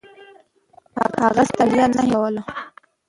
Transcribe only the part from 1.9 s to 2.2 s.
نه حس